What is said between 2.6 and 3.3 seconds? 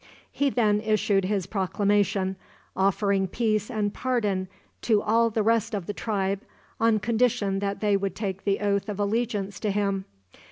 offering